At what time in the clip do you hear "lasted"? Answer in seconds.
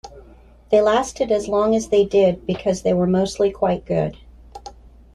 0.81-1.31